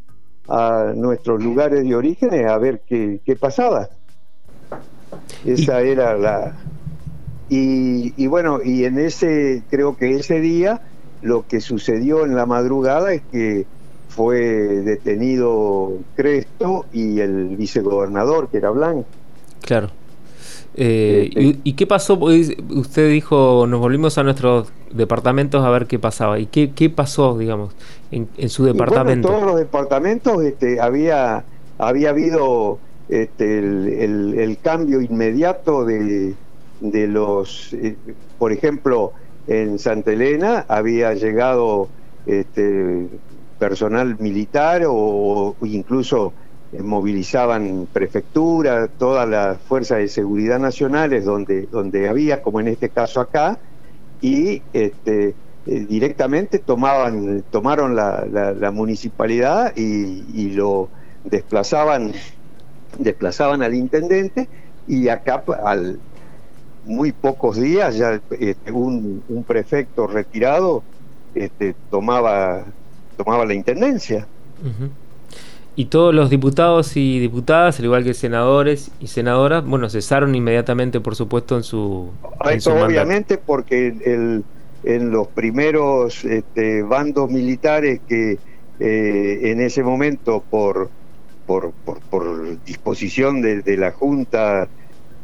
a 0.48 0.94
nuestros 0.96 1.44
lugares 1.44 1.84
de 1.84 1.96
orígenes 1.96 2.46
a 2.48 2.58
ver 2.58 2.82
qué, 2.88 3.20
qué 3.26 3.36
pasaba. 3.36 3.90
Esa 5.46 5.82
era 5.82 6.18
la... 6.18 6.56
Y, 7.50 8.14
y 8.22 8.28
bueno, 8.28 8.60
y 8.64 8.84
en 8.86 9.00
ese, 9.00 9.64
creo 9.70 9.96
que 9.98 10.16
ese 10.16 10.40
día, 10.42 10.82
lo 11.28 11.46
que 11.48 11.62
sucedió 11.62 12.26
en 12.26 12.36
la 12.36 12.46
madrugada 12.46 13.12
es 13.14 13.22
que 13.32 13.66
fue 14.10 14.40
detenido 14.40 15.94
Cresto 16.16 16.86
y 16.94 17.20
el 17.20 17.56
vicegobernador, 17.58 18.48
que 18.50 18.58
era 18.58 18.70
Blanco. 18.72 19.06
Claro. 19.62 19.90
Eh, 20.76 21.26
Este- 21.30 21.42
¿y, 21.44 21.60
y 21.64 21.74
qué 21.74 21.86
pasó? 21.88 22.14
Usted 22.16 23.10
dijo, 23.12 23.66
nos 23.68 23.80
volvimos 23.80 24.18
a 24.18 24.24
nuestros 24.24 24.70
departamentos 24.92 25.64
a 25.66 25.70
ver 25.70 25.86
qué 25.88 26.00
pasaba. 26.00 26.40
¿Y 26.40 26.46
qué, 26.48 26.72
qué 26.72 26.90
pasó, 26.90 27.38
digamos, 27.38 27.74
en, 28.12 28.28
en 28.38 28.50
su 28.50 28.64
bueno, 28.64 28.74
departamento? 28.74 29.28
en 29.28 29.34
todos 29.36 29.46
los 29.46 29.58
departamentos 29.60 30.42
este, 30.44 30.80
había, 30.80 31.44
había 31.78 32.10
habido 32.12 32.80
este, 33.10 33.60
el, 33.60 33.88
el- 33.88 34.40
el 34.40 34.58
cambio 34.60 35.02
inmediato 35.02 35.84
de, 35.86 36.36
de 36.80 37.08
los, 37.08 37.74
eh, 37.74 37.96
por 38.38 38.52
ejemplo, 38.52 39.14
en 39.48 39.80
Santa 39.80 40.12
Elena 40.12 40.66
había 40.68 41.14
llegado 41.14 41.88
este, 42.26 43.08
personal 43.58 44.18
militar 44.20 44.84
o, 44.88 45.56
incluso 45.64 46.34
eh, 46.74 46.82
movilizaban 46.82 47.88
prefectura, 47.92 48.88
todas 48.88 49.28
las 49.28 49.58
fuerzas 49.62 50.00
de 50.00 50.08
seguridad 50.10 50.60
nacionales 50.60 51.26
donde, 51.26 51.68
donde 51.68 52.10
había, 52.10 52.42
como 52.42 52.60
en 52.60 52.68
este 52.68 52.90
caso 52.90 53.22
acá, 53.22 53.58
y 54.22 54.62
este, 54.74 55.36
eh, 55.66 55.86
directamente 55.88 56.60
tomaban, 56.60 57.44
tomaron 57.50 57.96
la, 57.96 58.72
municipalidad 58.74 59.74
y, 59.76 60.26
y 60.34 60.50
lo 60.52 60.90
desplazaban, 61.24 62.14
desplazaban 63.00 63.62
al 63.62 63.74
intendente 63.74 64.50
y 64.88 65.10
acá 65.10 65.44
al 65.64 66.00
muy 66.88 67.12
pocos 67.12 67.58
días 67.58 67.96
ya 67.96 68.20
este, 68.40 68.72
un, 68.72 69.24
un 69.28 69.44
prefecto 69.44 70.08
retirado 70.08 70.84
este, 71.36 71.76
tomaba, 71.90 72.66
tomaba 73.16 73.46
la 73.46 73.54
intendencia. 73.54 74.28
Y 75.76 75.86
todos 75.86 76.16
los 76.16 76.32
diputados 76.32 76.98
y 76.98 77.20
diputadas, 77.20 77.78
al 77.78 77.86
igual 77.86 78.04
que 78.04 78.16
senadores 78.16 78.90
y 79.00 79.08
senadoras, 79.08 79.64
bueno, 79.64 79.90
cesaron 79.90 80.34
inmediatamente, 80.34 81.00
por 81.00 81.16
supuesto, 81.16 81.56
en 81.56 81.64
su. 81.64 82.10
Esto 82.50 82.74
obviamente 82.74 83.38
porque 83.38 83.90
el, 84.04 84.44
en 84.84 85.12
los 85.12 85.28
primeros 85.28 86.26
este, 86.26 86.82
bandos 86.82 87.30
militares 87.30 88.00
que 88.08 88.40
eh, 88.80 89.40
en 89.44 89.62
ese 89.62 89.84
momento, 89.84 90.44
por, 90.50 90.90
por, 91.46 91.72
por, 92.10 92.64
disposición 92.64 93.42
de, 93.42 93.78
la 93.78 93.92
Junta, 93.92 94.68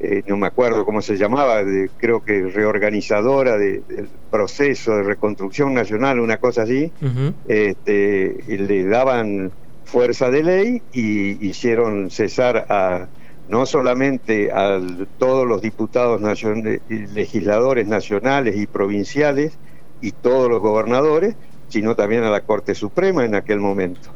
eh, 0.05 0.21
no 0.27 0.35
me 0.35 0.47
acuerdo 0.47 0.83
cómo 0.83 1.01
se 1.01 1.15
llamaba, 1.15 1.61
creo 1.95 2.21
que 2.21 2.41
reorganizadora 2.41 3.57
del 3.57 4.09
proceso 4.29 4.97
de 4.97 5.03
reconstrucción 5.03 5.73
nacional, 5.73 6.19
una 6.19 6.35
cosa 6.35 6.63
así, 6.63 6.91
este, 7.47 8.35
le 8.45 8.83
daban 8.83 9.53
fuerza 9.85 10.29
de 10.29 10.43
ley 10.43 10.81
y 10.91 11.47
hicieron 11.47 12.11
cesar 12.11 12.65
a 12.67 13.07
no 13.47 13.65
solamente 13.65 14.51
a 14.51 14.77
todos 15.17 15.47
los 15.47 15.61
diputados 15.61 16.19
legisladores 16.89 17.87
nacionales 17.87 18.57
y 18.57 18.67
provinciales 18.67 19.57
y 20.01 20.11
todos 20.11 20.49
los 20.49 20.59
gobernadores, 20.59 21.37
sino 21.69 21.95
también 21.95 22.23
a 22.23 22.29
la 22.29 22.41
Corte 22.41 22.75
Suprema 22.75 23.23
en 23.23 23.35
aquel 23.35 23.61
momento. 23.61 24.09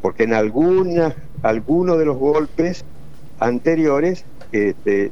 Porque 0.00 0.22
en 0.22 0.32
alguna, 0.32 1.14
algunos 1.42 1.98
de 1.98 2.06
los 2.06 2.16
golpes 2.16 2.82
anteriores 3.38 4.24
este, 4.52 5.10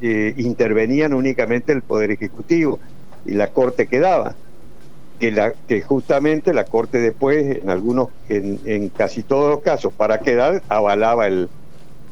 eh, 0.00 0.34
intervenían 0.36 1.14
únicamente 1.14 1.72
el 1.72 1.82
Poder 1.82 2.10
Ejecutivo 2.10 2.78
y 3.24 3.32
la 3.32 3.48
Corte 3.48 3.86
quedaba 3.86 4.34
que, 5.18 5.32
la, 5.32 5.52
que 5.66 5.80
justamente 5.80 6.52
la 6.52 6.64
Corte 6.64 6.98
después, 6.98 7.62
en 7.62 7.70
algunos, 7.70 8.08
en, 8.28 8.88
casi 8.90 9.22
todos 9.22 9.50
los 9.50 9.60
casos, 9.62 9.92
para 9.92 10.20
quedar, 10.20 10.62
avalaba 10.68 11.26
el, 11.26 11.48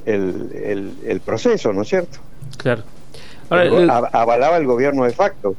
el, 0.07 1.21
proceso, 1.25 1.73
¿no 1.73 1.83
es 1.83 1.89
cierto? 1.89 2.19
Claro. 2.57 2.83
avalaba 3.51 4.57
el 4.57 4.67
gobierno 4.67 5.05
de 5.05 5.11
facto. 5.11 5.55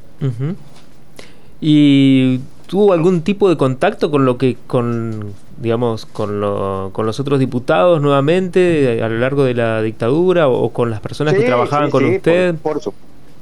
¿Y 1.61 2.39
tuvo 2.67 2.93
algún 2.93 3.21
tipo 3.21 3.49
de 3.49 3.57
contacto 3.57 4.11
con 4.11 4.25
lo 4.25 4.37
que, 4.37 4.57
con, 4.67 5.33
digamos, 5.57 6.05
con, 6.05 6.39
lo, 6.39 6.89
con 6.93 7.05
los 7.05 7.19
otros 7.19 7.39
diputados 7.39 8.01
nuevamente 8.01 9.01
a 9.01 9.09
lo 9.09 9.19
largo 9.19 9.43
de 9.43 9.53
la 9.53 9.81
dictadura 9.81 10.47
o, 10.47 10.69
con 10.71 10.89
las 10.89 10.99
personas 10.99 11.33
que 11.33 11.43
trabajaban 11.43 11.89
con 11.89 12.05
usted? 12.05 12.55
Por, 12.55 12.79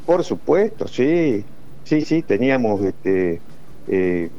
por, 0.06 0.24
supuesto, 0.24 0.88
sí. 0.88 1.44
Sí, 1.84 2.02
sí, 2.02 2.22
teníamos 2.22 2.82
este, 2.82 3.42
eh, 3.88 4.30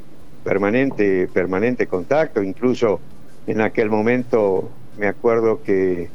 permanente, 0.42 1.28
permanente 1.32 1.86
contacto, 1.86 2.42
incluso 2.42 3.00
en 3.46 3.60
aquel 3.60 3.90
momento 3.90 4.70
me 4.98 5.06
acuerdo 5.06 5.62
que 5.62 6.08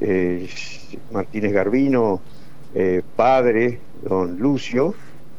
eh, 0.00 0.48
Martínez 1.12 1.52
Garbino, 1.52 2.20
eh, 2.74 3.02
padre, 3.16 3.80
don 4.02 4.38
Lucio, 4.38 4.94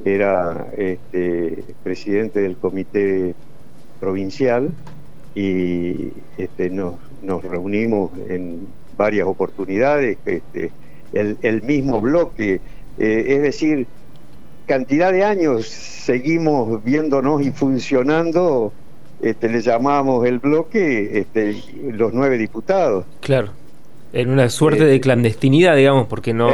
era 0.06 0.68
este, 0.78 1.64
presidente 1.84 2.42
del 2.42 2.56
comité 2.58 3.36
provincial 4.00 4.70
y 5.36 6.12
este, 6.38 6.70
nos, 6.70 6.96
nos 7.22 7.44
reunimos 7.44 8.12
en 8.30 8.68
varias 8.98 9.28
oportunidades, 9.28 10.18
este, 10.26 10.72
el, 11.14 11.38
el 11.42 11.62
mismo 11.64 12.02
bloque, 12.02 12.62
es 12.98 13.42
decir, 13.42 13.88
cantidad 14.70 15.12
de 15.12 15.24
años 15.24 15.68
seguimos 15.68 16.84
viéndonos 16.84 17.42
y 17.42 17.50
funcionando, 17.50 18.72
este, 19.20 19.50
le 19.50 19.62
llamamos 19.62 20.28
el 20.28 20.38
bloque 20.38 21.20
este, 21.20 21.56
los 21.92 22.14
nueve 22.14 22.38
diputados. 22.38 23.04
Claro, 23.20 23.50
en 24.14 24.30
una 24.30 24.48
suerte 24.50 24.86
de 24.86 24.96
eh, 24.96 25.02
clandestinidad, 25.02 25.76
digamos, 25.76 26.06
porque 26.08 26.36
no, 26.36 26.50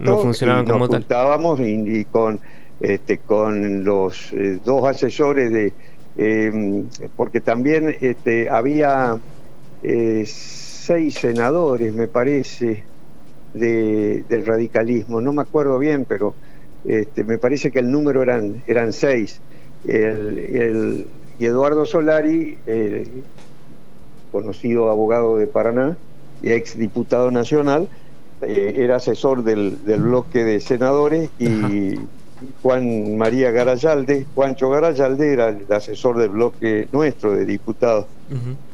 no 0.00 0.18
funcionaban 0.18 0.66
como 0.66 0.86
tal. 0.90 1.00
Estábamos 1.00 1.58
y, 1.60 2.04
con, 2.04 2.40
este, 2.80 3.18
con 3.18 3.84
los 3.84 4.32
eh, 4.32 4.58
dos 4.64 4.88
asesores 4.88 5.52
de... 5.52 5.72
Em, 6.18 6.86
porque 7.14 7.40
también 7.42 7.94
este, 8.00 8.48
había 8.48 9.18
eh, 9.82 10.24
seis 10.26 11.14
senadores, 11.14 11.92
me 11.92 12.08
parece, 12.08 12.84
de, 13.52 14.24
del 14.28 14.46
radicalismo, 14.46 15.20
no 15.20 15.32
me 15.34 15.42
acuerdo 15.42 15.78
bien, 15.78 16.06
pero 16.08 16.34
este, 16.86 17.22
me 17.22 17.36
parece 17.36 17.70
que 17.70 17.80
el 17.80 17.90
número 17.90 18.22
eran, 18.22 18.62
eran 18.66 18.92
seis. 18.94 19.40
El, 19.86 21.06
y 21.38 21.44
Eduardo 21.44 21.84
Solari, 21.84 22.56
conocido 24.32 24.90
abogado 24.90 25.36
de 25.36 25.46
Paraná 25.46 25.96
y 26.42 26.52
ex 26.52 26.78
diputado 26.78 27.30
nacional, 27.30 27.88
eh, 28.42 28.74
era 28.76 28.96
asesor 28.96 29.42
del, 29.44 29.78
bloque 29.98 30.44
de 30.44 30.60
senadores 30.60 31.30
y 31.38 31.94
Juan 32.62 33.16
María 33.16 33.50
Garayalde, 33.50 34.26
Juancho 34.34 34.70
Garayalde 34.70 35.32
era 35.32 35.48
el 35.48 35.66
asesor 35.70 36.18
del 36.18 36.30
bloque 36.30 36.88
nuestro 36.92 37.32
de 37.32 37.46
diputados. 37.46 38.06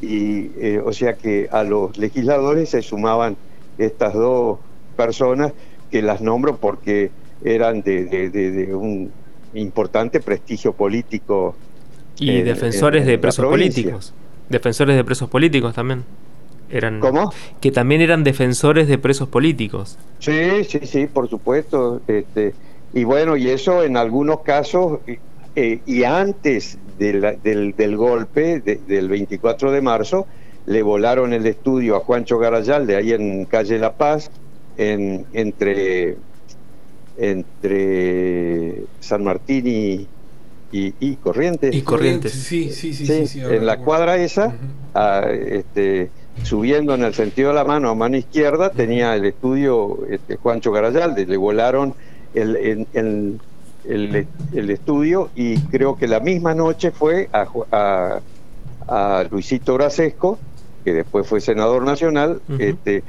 Y 0.00 0.50
eh, 0.58 0.80
o 0.84 0.92
sea 0.92 1.14
que 1.14 1.48
a 1.52 1.62
los 1.62 1.96
legisladores 1.98 2.70
se 2.70 2.82
sumaban 2.82 3.36
estas 3.78 4.14
dos 4.14 4.58
personas 4.96 5.52
que 5.90 6.02
las 6.02 6.22
nombro 6.22 6.56
porque 6.56 7.10
eran 7.44 7.82
de, 7.82 8.70
un 8.74 9.10
importante 9.54 10.20
prestigio 10.20 10.72
político. 10.72 11.54
Y 12.18 12.42
defensores 12.42 13.06
de 13.06 13.18
presos 13.18 13.44
políticos. 13.44 14.14
Defensores 14.48 14.96
de 14.96 15.04
presos 15.04 15.28
políticos 15.28 15.74
también. 15.74 16.04
Eran, 16.70 17.00
¿Cómo? 17.00 17.32
Que 17.60 17.70
también 17.70 18.00
eran 18.00 18.24
defensores 18.24 18.88
de 18.88 18.96
presos 18.96 19.28
políticos. 19.28 19.98
Sí, 20.20 20.64
sí, 20.64 20.80
sí, 20.84 21.06
por 21.06 21.28
supuesto. 21.28 22.00
Este, 22.06 22.54
y 22.94 23.04
bueno, 23.04 23.36
y 23.36 23.48
eso 23.48 23.82
en 23.82 23.96
algunos 23.96 24.40
casos, 24.40 25.00
eh, 25.56 25.80
y 25.86 26.04
antes 26.04 26.78
del, 26.98 27.38
del, 27.42 27.96
golpe 27.96 28.60
del 28.60 29.08
24 29.08 29.70
de 29.72 29.80
marzo, 29.80 30.26
le 30.66 30.82
volaron 30.82 31.32
el 31.32 31.46
estudio 31.46 31.96
a 31.96 32.00
Juancho 32.00 32.38
Garayalde 32.38 32.96
ahí 32.96 33.12
en 33.12 33.44
calle 33.46 33.78
La 33.78 33.92
Paz, 33.94 34.30
en, 34.76 35.26
entre 35.32 36.16
entre 37.18 38.84
San 39.00 39.24
Martín 39.24 39.66
y, 39.66 40.08
y, 40.72 41.16
Corrientes. 41.16 41.74
Y 41.74 41.82
Corrientes, 41.82 42.32
sí, 42.32 42.70
sí, 42.70 42.94
sí. 42.94 43.26
sí, 43.26 43.40
en 43.40 43.66
la 43.66 43.78
cuadra 43.78 44.16
esa, 44.16 44.54
este, 45.30 46.10
subiendo 46.42 46.94
en 46.94 47.04
el 47.04 47.14
sentido 47.14 47.50
de 47.50 47.56
la 47.56 47.64
mano 47.64 47.90
a 47.90 47.94
mano 47.94 48.16
izquierda, 48.16 48.70
tenía 48.70 49.14
el 49.14 49.26
estudio 49.26 50.06
este, 50.08 50.36
Juancho 50.36 50.72
Garayalde. 50.72 51.26
Le 51.26 51.36
volaron 51.36 51.94
el, 52.34 52.86
el, 52.92 53.40
el, 53.84 54.70
estudio 54.70 55.30
y 55.34 55.58
creo 55.58 55.96
que 55.96 56.06
la 56.06 56.20
misma 56.20 56.54
noche 56.54 56.90
fue 56.90 57.28
a, 57.32 57.46
a, 57.72 58.20
a 58.88 59.24
Luisito 59.30 59.74
Brasesco, 59.74 60.38
que 60.84 60.92
después 60.92 61.26
fue 61.26 61.40
senador 61.40 61.84
nacional, 61.84 62.40
este, 62.58 63.02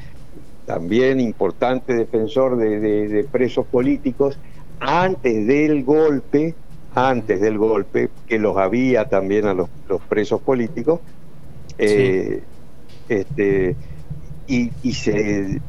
también 0.65 1.19
importante 1.19 1.93
defensor 1.93 2.57
de, 2.57 3.25
presos 3.31 3.65
políticos, 3.65 4.37
antes 4.79 5.47
del 5.47 5.83
golpe, 5.83 6.55
antes 6.95 7.41
del 7.41 7.57
golpe, 7.57 8.09
que 8.27 8.39
los 8.39 8.57
había 8.57 9.09
también 9.09 9.45
a 9.45 9.53
los, 9.53 9.69
presos 10.07 10.41
políticos, 10.41 10.99
eh, 11.77 12.41
este, 13.09 13.75
y, 14.47 14.93
se, 14.93 15.59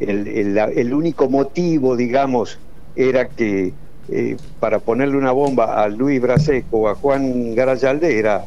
el, 0.00 0.94
único 0.94 1.28
motivo, 1.28 1.96
digamos, 1.96 2.58
era 2.96 3.28
que 3.28 3.72
eh, 4.08 4.36
para 4.60 4.78
ponerle 4.80 5.16
una 5.16 5.32
bomba 5.32 5.82
a 5.82 5.88
Luis 5.88 6.20
Braseco 6.20 6.78
o 6.78 6.88
a 6.88 6.94
Juan 6.94 7.54
Garayalde 7.54 8.18
era 8.18 8.46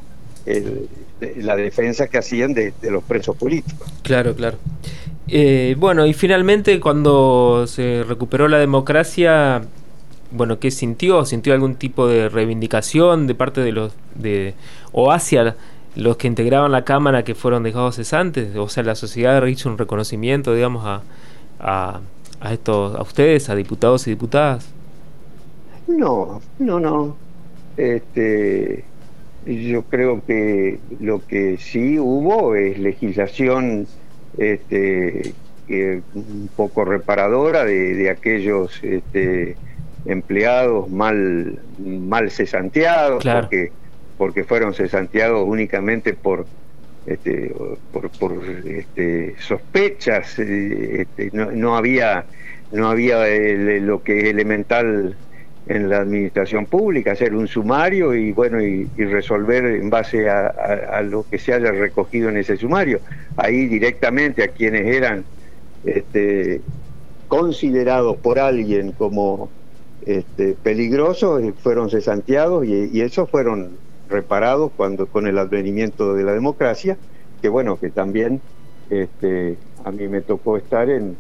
la 1.38 1.56
defensa 1.56 2.08
que 2.08 2.18
hacían 2.18 2.54
de 2.54 2.74
los 2.84 3.04
presos 3.04 3.36
políticos. 3.36 3.92
Claro, 4.04 4.36
claro. 4.36 4.58
Eh, 5.30 5.76
bueno, 5.78 6.06
y 6.06 6.14
finalmente 6.14 6.80
cuando 6.80 7.66
se 7.68 8.04
recuperó 8.08 8.48
la 8.48 8.60
democracia, 8.60 9.62
bueno, 10.32 10.60
¿qué 10.60 10.72
sintió? 10.72 11.26
¿Sintió 11.26 11.54
algún 11.54 11.76
tipo 11.76 12.08
de 12.08 12.30
reivindicación 12.30 13.28
de 13.28 13.36
parte 13.36 13.62
de 13.62 13.72
los 13.74 13.94
de 14.16 14.54
o 14.94 15.12
hacia 15.12 15.56
los 15.96 16.16
que 16.18 16.28
integraban 16.28 16.72
la 16.72 16.86
cámara 16.86 17.24
que 17.24 17.36
fueron 17.36 17.64
dejados 17.64 17.96
cesantes? 17.96 18.56
O 18.56 18.70
sea, 18.70 18.84
la 18.84 18.96
sociedad 18.96 19.46
hizo 19.48 19.70
un 19.70 19.78
reconocimiento, 19.78 20.54
digamos, 20.56 20.86
a, 20.86 21.02
a, 21.60 22.02
a 22.40 22.54
estos, 22.54 22.96
a 22.96 23.02
ustedes, 23.02 23.50
a 23.50 23.56
diputados 23.56 24.08
y 24.08 24.12
diputadas. 24.12 24.70
No, 25.88 26.42
no, 26.60 26.80
no. 26.80 27.16
Este, 27.78 28.84
yo 29.46 29.84
creo 29.84 30.24
que 30.26 30.80
lo 31.00 31.26
que 31.26 31.58
sí 31.58 32.00
hubo 32.00 32.56
es 32.56 32.78
legislación 32.80 33.88
este, 34.38 35.34
un 35.70 36.50
poco 36.56 36.86
reparadora 36.86 37.64
de, 37.64 38.10
aquellos 38.10 38.84
este, 38.84 39.56
empleados 40.06 40.90
mal, 40.90 41.60
mal 41.80 42.32
cesanteados, 42.32 43.24
porque, 43.24 43.72
porque 44.18 44.44
fueron 44.44 44.74
cesanteados 44.74 45.48
únicamente 45.48 46.14
por, 46.14 46.46
este, 47.08 47.56
por, 47.92 48.12
este, 48.66 49.36
sospechas, 49.40 50.38
eh, 50.40 51.02
este, 51.02 51.30
no, 51.34 51.78
había, 51.78 52.26
no 52.74 52.90
había 52.90 53.26
lo 53.80 54.04
que 54.04 54.20
es 54.20 54.24
elemental 54.26 55.16
en 55.68 55.90
la 55.90 56.00
administración 56.00 56.66
pública, 56.66 57.14
hacer 57.14 57.34
un 57.34 57.48
sumario 57.48 58.14
y 58.14 58.34
bueno 58.34 58.62
y, 58.62 58.86
resolver 58.98 59.66
en 59.66 59.90
base 59.90 60.30
a, 60.30 61.02
lo 61.02 61.26
que 61.30 61.40
se 61.40 61.54
haya 61.54 61.72
recogido 61.72 62.30
en 62.30 62.38
ese 62.38 62.58
sumario. 62.58 63.00
Ahí 63.38 63.68
directamente 63.68 64.44
a 64.44 64.50
quienes 64.50 64.86
eran 64.86 65.24
este, 65.86 66.62
considerados 67.30 68.18
por 68.18 68.38
alguien 68.38 68.92
como 68.92 69.50
este, 70.06 70.56
peligrosos 70.62 71.42
eh, 71.42 71.54
fueron 71.62 71.90
cesanteados 71.90 72.66
y, 72.66 72.90
y 72.92 73.02
esos 73.02 73.30
fueron 73.30 73.87
reparados 74.10 74.72
cuando 74.76 75.08
con 75.08 75.28
el 75.28 75.38
advenimiento 75.38 76.14
de 76.14 76.24
la 76.24 76.34
democracia, 76.34 76.98
que 77.42 77.50
bueno, 77.50 77.80
que 77.80 77.90
también 77.90 78.42
este, 78.90 79.58
a 79.84 79.92
mí 79.92 80.08
me 80.08 80.22
tocó 80.22 80.58
estar 80.58 80.90
en 80.90 81.18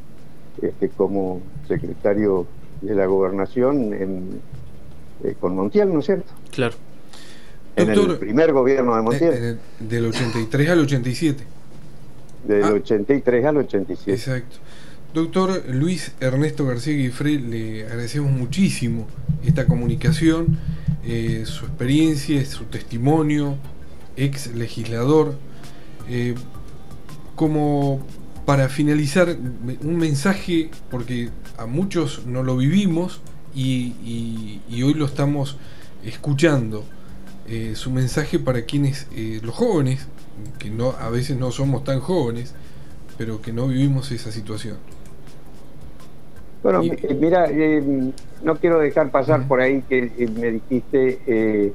este, 0.62 0.89
como 0.89 1.41
secretario 1.67 2.47
de 2.82 2.95
la 2.95 3.06
gobernación 3.06 3.93
en, 3.93 4.41
eh, 5.23 5.36
con 5.39 5.56
Montiel, 5.56 5.93
¿no 5.93 6.00
es 6.00 6.06
cierto? 6.06 6.32
Claro. 6.52 6.76
En 7.76 7.89
el 7.91 8.17
primer 8.17 8.54
gobierno 8.54 8.95
de 8.95 9.02
Montiel. 9.02 9.34
Eh, 9.34 9.58
del 9.80 10.06
83 10.08 10.69
al 10.69 10.80
87. 10.80 11.43
Del 12.47 12.63
83 12.63 13.45
ah. 13.45 13.50
al 13.50 13.58
87. 13.58 14.12
Exacto. 14.12 14.58
Doctor 15.13 15.63
Luis 15.69 16.13
Ernesto 16.19 16.65
García 16.65 16.93
Guifré, 16.93 17.39
le 17.39 17.86
agradecemos 17.86 18.32
muchísimo 18.32 19.08
esta 19.45 19.65
comunicación, 19.65 20.58
eh, 21.09 21.45
su 21.45 21.65
experiencia, 21.65 22.45
su 22.45 22.65
testimonio, 22.65 23.55
ex 24.17 24.53
legislador. 24.53 25.35
Eh, 26.09 26.35
como 27.35 28.05
para 28.45 28.67
finalizar, 28.67 29.37
un 29.81 29.97
mensaje, 29.97 30.69
porque 30.91 31.29
a 31.57 31.65
muchos 31.65 32.25
no 32.25 32.43
lo 32.43 32.57
vivimos 32.57 33.21
y, 33.55 34.59
hoy 34.83 34.93
lo 34.95 35.05
estamos 35.05 35.57
escuchando. 36.03 36.83
Eh, 37.47 37.73
su 37.75 37.89
mensaje 37.91 38.37
para 38.37 38.63
quienes, 38.63 39.07
los 39.41 39.55
jóvenes, 39.55 40.07
que 40.59 40.69
no, 40.69 40.91
a 40.91 41.09
veces 41.09 41.37
no 41.37 41.51
somos 41.51 41.85
tan 41.85 42.01
jóvenes, 42.01 42.53
pero 43.17 43.41
que 43.41 43.53
no 43.53 43.67
vivimos 43.67 44.11
esa 44.11 44.31
situación. 44.31 44.77
Bueno, 46.63 46.81
eh, 46.83 47.17
mira, 47.19 47.47
eh, 47.49 48.11
no 48.43 48.55
quiero 48.55 48.79
dejar 48.79 49.11
pasar 49.11 49.47
por 49.47 49.61
ahí 49.61 49.83
que 49.87 50.11
eh, 50.17 50.27
me 50.39 50.51
dijiste 50.51 51.73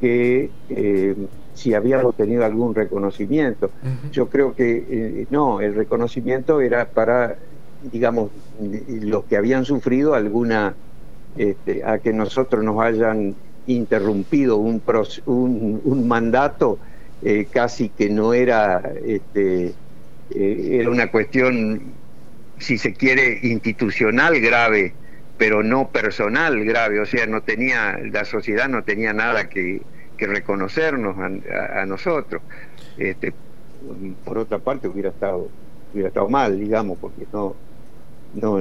que 0.00 0.50
si 1.54 1.72
habíamos 1.72 2.14
tenido 2.16 2.44
algún 2.44 2.74
reconocimiento. 2.74 3.70
Yo 4.12 4.28
creo 4.28 4.54
que 4.54 5.26
no, 5.30 5.60
el 5.60 5.74
reconocimiento 5.74 6.60
era 6.60 6.90
para, 6.90 7.36
digamos, 7.92 8.30
los 8.60 9.24
que 9.24 9.36
habían 9.36 9.64
sufrido 9.64 10.14
alguna, 10.14 10.74
este, 11.36 11.82
a 11.84 11.98
que 11.98 12.12
nosotros 12.12 12.62
nos 12.62 12.78
hayan 12.80 13.34
interrumpido 13.66 14.58
un, 14.58 14.82
un, 15.24 15.80
un 15.82 16.08
mandato 16.08 16.78
casi 17.50 17.88
que 17.88 18.10
no 18.10 18.34
era, 18.34 18.92
este, 19.04 19.72
era 20.30 20.90
una 20.90 21.10
cuestión 21.10 21.80
si 22.58 22.78
se 22.78 22.92
quiere, 22.92 23.38
institucional 23.42 24.40
grave, 24.40 24.94
pero 25.38 25.62
no 25.62 25.88
personal 25.90 26.64
grave, 26.64 27.00
o 27.00 27.06
sea, 27.06 27.26
no 27.26 27.42
tenía, 27.42 27.98
la 28.10 28.24
sociedad 28.24 28.68
no 28.68 28.84
tenía 28.84 29.12
nada 29.12 29.48
que, 29.48 29.82
reconocernos 30.18 31.16
a, 31.18 31.84
nosotros. 31.84 32.40
Este, 32.96 33.34
por 34.24 34.38
otra 34.38 34.58
parte 34.58 34.88
hubiera 34.88 35.10
estado, 35.10 35.50
hubiera 35.92 36.08
estado 36.08 36.28
mal, 36.30 36.58
digamos, 36.58 36.98
porque 36.98 37.26
no, 37.32 37.54
no 38.32 38.58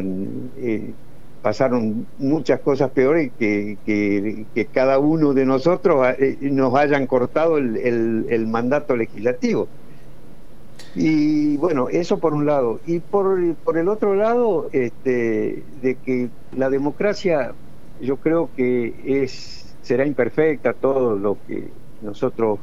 eh, 0.57 0.91
pasaron 1.41 2.05
muchas 2.17 2.59
cosas 2.59 2.91
peores 2.91 3.31
que, 3.39 3.77
que, 3.85 4.67
cada 4.73 4.99
uno 4.99 5.33
de 5.33 5.45
nosotros 5.45 6.05
eh, 6.19 6.37
nos 6.41 6.75
hayan 6.75 7.07
cortado 7.07 7.57
el 7.57 8.47
mandato 8.47 8.97
legislativo. 8.97 9.69
Y 10.95 11.57
bueno, 11.57 11.89
eso 11.89 12.19
por 12.19 12.33
un 12.33 12.45
lado. 12.45 12.79
Y 12.85 12.99
por, 12.99 13.37
por 13.63 13.77
el 13.77 13.89
otro 13.89 14.15
lado, 14.15 14.69
este, 14.71 15.63
de 15.81 15.95
que 15.95 16.29
la 16.55 16.69
democracia 16.69 17.53
yo 17.99 18.17
creo 18.17 18.49
que 18.55 18.93
es 19.23 19.75
será 19.81 20.05
imperfecta, 20.05 20.73
todo 20.73 21.15
lo 21.15 21.37
que 21.45 21.67
nosotros 22.01 22.59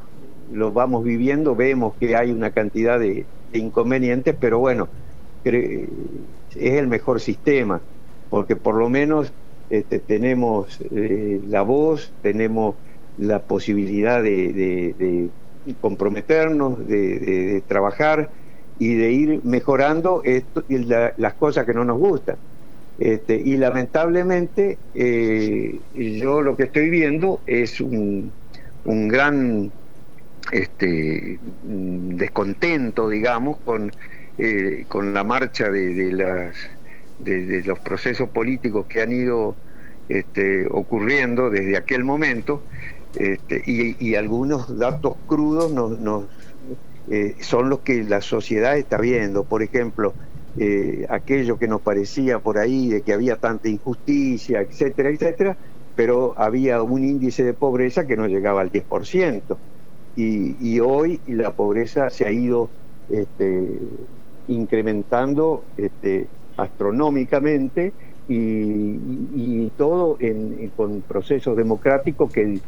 lo 0.53 0.73
vamos 0.73 1.05
viviendo, 1.05 1.55
vemos 1.55 1.95
que 1.99 2.17
hay 2.17 2.33
una 2.33 2.51
cantidad 2.51 2.99
de, 2.99 3.27
inconvenientes, 3.53 4.35
pero 4.39 4.59
bueno, 4.59 4.89
es 5.45 5.89
el 6.55 6.89
mejor 6.89 7.21
sistema, 7.21 7.81
porque 8.29 8.57
por 8.57 8.75
lo 8.77 8.89
menos 8.89 9.33
este, 9.71 10.01
tenemos 10.01 10.81
eh, 10.91 11.41
la 11.47 11.63
voz, 11.63 12.13
tenemos 12.23 12.75
la 13.19 13.41
posibilidad 13.41 14.23
de 14.23 15.31
comprometernos, 15.81 16.87
de, 16.87 17.63
trabajar 17.67 18.31
y 18.79 18.95
de 18.95 19.13
ir 19.13 19.41
mejorando 19.45 20.23
las 21.17 21.35
cosas 21.35 21.67
que 21.67 21.75
no 21.75 21.85
nos 21.85 21.99
gustan. 21.99 22.37
Este, 22.99 23.35
y 23.37 23.57
lamentablemente 23.57 24.79
eh, 24.95 25.79
yo 25.95 26.43
lo 26.43 26.57
que 26.57 26.65
estoy 26.65 26.91
viendo 26.91 27.41
es 27.47 27.81
un, 27.81 28.31
un 28.85 29.09
gran 29.09 29.73
este, 30.51 31.39
descontento, 31.63 33.09
digamos, 33.09 33.59
con, 33.65 33.93
eh, 34.39 34.85
con 34.89 35.15
la 35.15 35.25
marcha 35.25 35.71
de, 35.71 36.13
los 37.65 37.79
procesos 37.81 38.29
políticos 38.31 38.87
que 38.87 39.03
han 39.03 39.13
ido 39.13 39.55
este, 40.09 40.67
ocurriendo 40.71 41.51
desde 41.51 41.77
aquel 41.77 42.05
momento 42.05 42.63
este, 43.17 43.63
y, 43.67 44.15
algunos 44.15 44.79
datos 44.79 45.15
crudos 45.27 45.71
nos, 45.71 46.25
eh, 47.11 47.37
son 47.41 47.69
los 47.69 47.81
que 47.81 48.05
la 48.05 48.21
sociedad 48.21 48.77
está 48.77 48.99
viendo. 48.99 49.45
Por 49.45 49.63
ejemplo, 49.63 50.15
eh, 50.59 51.07
aquello 51.09 51.59
que 51.59 51.69
nos 51.69 51.81
parecía 51.81 52.39
por 52.39 52.59
ahí 52.59 52.89
de 52.89 53.03
que 53.03 53.13
había 53.13 53.37
tanta 53.37 53.69
injusticia, 53.69 54.61
etcétera, 54.61 55.11
etcétera, 55.11 55.57
pero 55.97 56.35
había 56.37 56.83
un 56.83 57.05
índice 57.05 57.45
de 57.45 57.55
pobreza 57.55 58.07
que 58.07 58.17
no 58.17 58.27
llegaba 58.27 58.61
al 58.61 58.73
10%. 58.73 59.57
Y, 60.15 60.57
y 60.61 60.81
hoy 60.81 61.21
la 61.27 61.53
pobreza 61.53 62.11
se 62.11 62.27
ha 62.27 62.31
ido 62.31 62.69
este, 63.11 63.79
incrementando 64.49 65.65
este, 65.77 66.27
astronómicamente 66.57 67.93
y, 68.29 69.71
todo 69.77 70.19
con 70.77 71.03
procesos 71.03 71.57
democráticos 71.57 72.33
que 72.33 72.61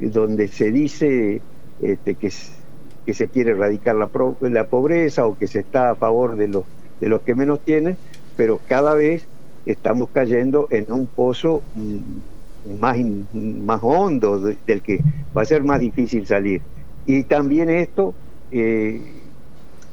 donde 0.00 0.48
se 0.48 0.70
dice 0.70 1.40
este, 1.82 2.14
que, 2.14 2.30
se 2.30 3.28
quiere 3.28 3.52
erradicar 3.52 3.96
la, 3.96 4.08
la 4.40 4.64
pobreza 4.64 5.26
o 5.26 5.36
que 5.36 5.46
se 5.46 5.60
está 5.60 5.90
a 5.90 5.94
favor 5.94 6.36
de 6.36 6.48
los, 6.48 6.64
de 7.00 7.08
los 7.08 7.20
que 7.22 7.34
menos 7.34 7.60
tienen, 7.60 7.96
pero 8.36 8.60
cada 8.68 8.94
vez 8.94 9.26
estamos 9.66 10.08
cayendo 10.12 10.68
en 10.70 10.90
un 10.92 11.06
pozo 11.06 11.62
mm, 11.74 12.78
más, 12.80 12.96
más 13.32 13.80
hondo 13.82 14.38
del 14.38 14.82
que 14.82 15.00
va 15.36 15.42
a 15.42 15.44
ser 15.44 15.64
más 15.64 15.80
difícil 15.80 16.26
salir. 16.26 16.62
Y 17.06 17.24
también 17.24 17.68
esto 17.70 18.14
eh, 18.50 19.00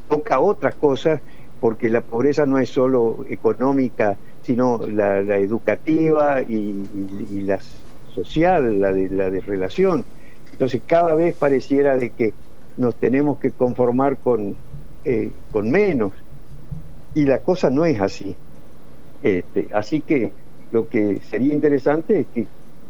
toca 0.07 0.39
otras 0.39 0.75
cosas, 0.75 1.21
porque 1.59 1.89
la 1.89 2.01
pobreza 2.01 2.45
no 2.45 2.59
es 2.59 2.69
solo 2.69 3.25
económica, 3.29 4.15
sino 4.43 4.79
la, 4.87 5.19
educativa 5.37 6.41
y, 6.41 6.85
y 7.31 7.41
las 7.41 7.65
social, 8.17 8.79
la 8.81 8.91
de, 8.91 9.09
la 9.09 9.29
de 9.29 9.41
relación. 9.41 10.03
Entonces 10.51 10.81
cada 10.85 11.13
vez 11.13 11.35
pareciera 11.35 11.97
de 11.97 12.09
que 12.09 12.33
nos 12.77 12.95
tenemos 12.95 13.37
que 13.39 13.51
conformar 13.51 14.17
con, 14.17 14.55
eh, 15.05 15.29
con 15.51 15.69
menos. 15.69 16.13
Y 17.13 17.25
la 17.25 17.39
cosa 17.39 17.69
no 17.69 17.85
es 17.85 18.01
así. 18.01 18.35
Este, 19.21 19.67
así 19.71 20.01
que 20.01 20.31
lo 20.71 20.87
que 20.89 21.19
sería 21.29 21.53
interesante 21.53 22.21
es 22.21 22.27
que 22.33 22.47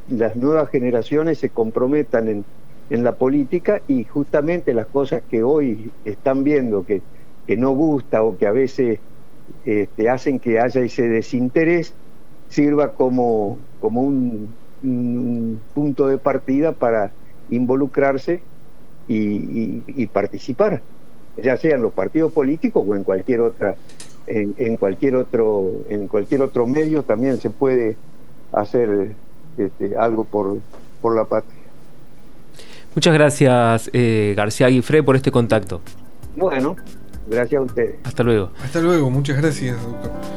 las 0.09 0.35
nuevas 0.35 0.69
generaciones 0.69 1.39
se 1.39 1.49
comprometan 1.49 2.29
en, 2.29 2.45
en 2.89 3.03
la 3.03 3.15
política 3.15 3.81
y 3.87 4.05
justamente 4.05 4.73
las 4.73 4.87
cosas 4.87 5.21
que 5.29 5.43
hoy 5.43 5.91
están 6.05 6.43
viendo 6.43 6.85
que, 6.85 7.01
que 7.45 7.57
no 7.57 7.71
gusta 7.71 8.23
o 8.23 8.37
que 8.37 8.47
a 8.47 8.51
veces 8.51 8.99
este, 9.65 10.09
hacen 10.09 10.39
que 10.39 10.59
haya 10.59 10.81
ese 10.81 11.07
desinterés, 11.09 11.93
sirva 12.49 12.93
como, 12.93 13.57
como 13.79 14.01
un, 14.01 14.55
un 14.83 15.59
punto 15.73 16.07
de 16.07 16.17
partida 16.17 16.71
para 16.71 17.11
involucrarse 17.49 18.41
y, 19.07 20.05
participar, 20.07 20.81
ya 21.41 21.57
sea 21.57 21.75
en 21.75 21.81
los 21.81 21.93
partidos 21.93 22.31
políticos 22.31 22.83
o 22.85 22.95
en 22.95 23.03
cualquier 23.03 23.41
otra, 23.41 23.75
en, 24.27 24.77
cualquier 24.77 25.15
otro, 25.15 25.71
en 25.89 26.07
cualquier 26.07 26.41
otro 26.41 26.67
medio 26.67 27.03
también 27.03 27.39
se 27.39 27.49
puede 27.49 27.95
hacer 28.51 29.11
este, 29.57 29.95
algo 29.97 30.25
por, 30.25 30.57
por 31.01 31.15
la 31.15 31.25
patria. 31.25 31.53
Muchas 32.95 33.13
gracias, 33.13 33.89
eh, 33.93 34.33
García 34.35 34.67
Aguifré, 34.67 35.03
por 35.03 35.15
este 35.15 35.31
contacto. 35.31 35.81
Bueno, 36.35 36.75
gracias 37.27 37.59
a 37.59 37.63
ustedes. 37.63 37.95
Hasta 38.03 38.23
luego. 38.23 38.51
Hasta 38.63 38.81
luego, 38.81 39.09
muchas 39.09 39.37
gracias, 39.37 39.81
doctor. 39.83 40.36